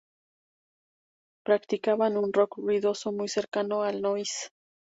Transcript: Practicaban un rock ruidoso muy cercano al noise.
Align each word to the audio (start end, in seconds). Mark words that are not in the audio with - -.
Practicaban 1.45 2.17
un 2.17 2.33
rock 2.33 2.55
ruidoso 2.57 3.11
muy 3.11 3.27
cercano 3.27 3.83
al 3.83 4.01
noise. 4.01 4.47